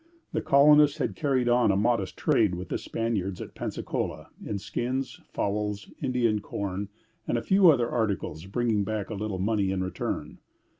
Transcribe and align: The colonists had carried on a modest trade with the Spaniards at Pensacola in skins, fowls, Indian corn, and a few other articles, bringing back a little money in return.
The 0.33 0.41
colonists 0.41 0.97
had 0.97 1.15
carried 1.15 1.47
on 1.47 1.71
a 1.71 1.77
modest 1.77 2.17
trade 2.17 2.55
with 2.55 2.69
the 2.69 2.79
Spaniards 2.79 3.39
at 3.39 3.53
Pensacola 3.53 4.29
in 4.43 4.57
skins, 4.57 5.21
fowls, 5.31 5.91
Indian 6.01 6.39
corn, 6.41 6.89
and 7.27 7.37
a 7.37 7.43
few 7.43 7.69
other 7.69 7.87
articles, 7.87 8.47
bringing 8.47 8.83
back 8.83 9.11
a 9.11 9.13
little 9.13 9.37
money 9.37 9.69
in 9.69 9.83
return. 9.83 10.39